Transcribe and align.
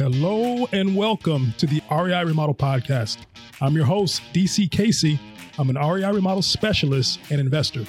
Hello 0.00 0.66
and 0.72 0.96
welcome 0.96 1.52
to 1.58 1.66
the 1.66 1.82
REI 1.90 2.24
Remodel 2.24 2.54
Podcast. 2.54 3.18
I'm 3.60 3.74
your 3.74 3.84
host, 3.84 4.22
DC 4.32 4.70
Casey. 4.70 5.20
I'm 5.58 5.68
an 5.68 5.76
REI 5.76 6.10
Remodel 6.10 6.40
specialist 6.40 7.20
and 7.28 7.38
investor. 7.38 7.84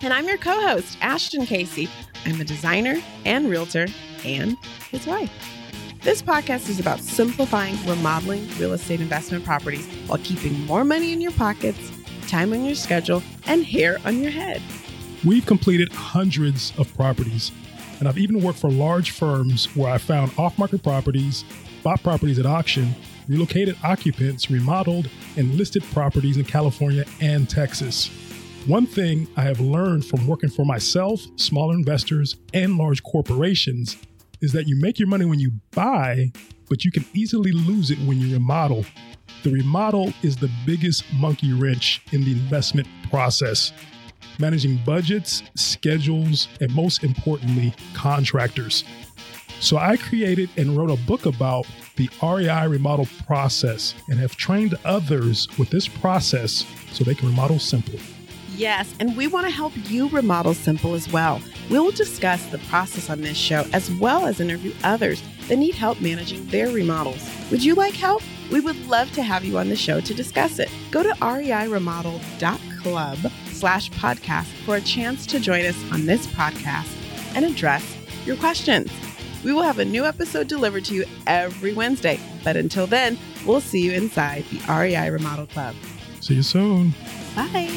And 0.00 0.12
I'm 0.12 0.26
your 0.26 0.38
co 0.38 0.50
host, 0.66 0.98
Ashton 1.00 1.46
Casey. 1.46 1.88
I'm 2.26 2.40
a 2.40 2.44
designer 2.44 2.96
and 3.24 3.48
realtor 3.48 3.86
and 4.24 4.56
his 4.90 5.06
wife. 5.06 5.30
This 6.02 6.22
podcast 6.22 6.68
is 6.68 6.80
about 6.80 6.98
simplifying 6.98 7.76
remodeling 7.86 8.48
real 8.58 8.72
estate 8.72 9.00
investment 9.00 9.44
properties 9.44 9.86
while 10.08 10.18
keeping 10.24 10.66
more 10.66 10.84
money 10.84 11.12
in 11.12 11.20
your 11.20 11.30
pockets, 11.30 11.92
time 12.26 12.52
on 12.52 12.64
your 12.64 12.74
schedule, 12.74 13.22
and 13.46 13.64
hair 13.64 13.98
on 14.04 14.20
your 14.20 14.32
head. 14.32 14.60
We've 15.24 15.46
completed 15.46 15.92
hundreds 15.92 16.72
of 16.78 16.92
properties, 16.96 17.52
and 17.98 18.08
I've 18.08 18.18
even 18.18 18.42
worked 18.42 18.58
for 18.58 18.70
large 18.70 19.10
firms 19.10 19.74
where 19.76 19.92
I 19.92 19.98
found 19.98 20.32
off 20.38 20.58
market 20.58 20.82
properties, 20.82 21.44
bought 21.82 22.02
properties 22.02 22.38
at 22.38 22.46
auction, 22.46 22.94
relocated 23.28 23.76
occupants, 23.84 24.50
remodeled, 24.50 25.08
and 25.36 25.54
listed 25.54 25.82
properties 25.92 26.36
in 26.36 26.44
California 26.44 27.04
and 27.20 27.48
Texas. 27.48 28.10
One 28.66 28.86
thing 28.86 29.26
I 29.36 29.42
have 29.42 29.60
learned 29.60 30.04
from 30.04 30.26
working 30.26 30.50
for 30.50 30.64
myself, 30.64 31.20
smaller 31.36 31.74
investors, 31.74 32.36
and 32.52 32.76
large 32.76 33.02
corporations 33.02 33.96
is 34.40 34.52
that 34.52 34.66
you 34.66 34.80
make 34.80 34.98
your 34.98 35.08
money 35.08 35.24
when 35.24 35.40
you 35.40 35.52
buy, 35.72 36.32
but 36.68 36.84
you 36.84 36.92
can 36.92 37.04
easily 37.14 37.52
lose 37.52 37.90
it 37.90 37.98
when 38.00 38.20
you 38.20 38.32
remodel. 38.32 38.84
The 39.42 39.50
remodel 39.50 40.12
is 40.22 40.36
the 40.36 40.50
biggest 40.66 41.04
monkey 41.14 41.52
wrench 41.52 42.02
in 42.12 42.24
the 42.24 42.32
investment 42.32 42.88
process 43.10 43.72
managing 44.38 44.78
budgets, 44.84 45.42
schedules, 45.54 46.48
and 46.60 46.74
most 46.74 47.04
importantly, 47.04 47.74
contractors. 47.94 48.84
So 49.60 49.76
I 49.76 49.96
created 49.96 50.50
and 50.56 50.76
wrote 50.76 50.90
a 50.90 50.96
book 51.04 51.26
about 51.26 51.66
the 51.96 52.08
REI 52.22 52.68
remodel 52.68 53.08
process 53.26 53.94
and 54.08 54.18
have 54.18 54.36
trained 54.36 54.76
others 54.84 55.48
with 55.58 55.70
this 55.70 55.88
process 55.88 56.64
so 56.92 57.02
they 57.02 57.14
can 57.14 57.28
remodel 57.28 57.58
simply. 57.58 58.00
Yes, 58.54 58.94
and 58.98 59.16
we 59.16 59.26
want 59.26 59.46
to 59.46 59.52
help 59.52 59.72
you 59.88 60.08
remodel 60.08 60.54
simple 60.54 60.94
as 60.94 61.10
well. 61.12 61.40
We'll 61.70 61.90
discuss 61.90 62.46
the 62.46 62.58
process 62.58 63.10
on 63.10 63.20
this 63.20 63.36
show 63.36 63.66
as 63.72 63.90
well 63.92 64.26
as 64.26 64.40
interview 64.40 64.72
others 64.84 65.22
that 65.48 65.56
need 65.56 65.74
help 65.74 66.00
managing 66.00 66.46
their 66.48 66.70
remodels. 66.70 67.28
Would 67.50 67.64
you 67.64 67.74
like 67.74 67.94
help? 67.94 68.22
We 68.50 68.60
would 68.60 68.86
love 68.86 69.12
to 69.12 69.22
have 69.22 69.44
you 69.44 69.58
on 69.58 69.68
the 69.68 69.76
show 69.76 70.00
to 70.00 70.14
discuss 70.14 70.58
it. 70.58 70.70
Go 70.90 71.02
to 71.02 71.10
reiremodel.club 71.10 73.18
slash 73.58 73.90
podcast 73.90 74.46
for 74.64 74.76
a 74.76 74.80
chance 74.80 75.26
to 75.26 75.40
join 75.40 75.64
us 75.66 75.76
on 75.92 76.06
this 76.06 76.26
podcast 76.28 76.94
and 77.34 77.44
address 77.44 77.96
your 78.24 78.36
questions. 78.36 78.90
We 79.44 79.52
will 79.52 79.62
have 79.62 79.78
a 79.78 79.84
new 79.84 80.04
episode 80.04 80.48
delivered 80.48 80.84
to 80.86 80.94
you 80.94 81.04
every 81.26 81.72
Wednesday. 81.72 82.20
But 82.44 82.56
until 82.56 82.86
then, 82.86 83.18
we'll 83.46 83.60
see 83.60 83.80
you 83.80 83.92
inside 83.92 84.44
the 84.50 84.60
REI 84.72 85.10
Remodel 85.10 85.46
Club. 85.46 85.74
See 86.20 86.34
you 86.34 86.42
soon. 86.42 86.94
Bye. 87.34 87.70